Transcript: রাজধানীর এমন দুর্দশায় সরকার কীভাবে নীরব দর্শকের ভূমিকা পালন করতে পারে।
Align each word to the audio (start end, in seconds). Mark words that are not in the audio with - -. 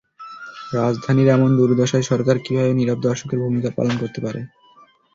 রাজধানীর 0.73 1.27
এমন 1.27 1.49
দুর্দশায় 1.57 2.05
সরকার 2.11 2.35
কীভাবে 2.39 2.71
নীরব 2.73 2.99
দর্শকের 3.01 3.39
ভূমিকা 3.43 3.69
পালন 3.77 3.93
করতে 4.01 4.19
পারে। 4.25 4.39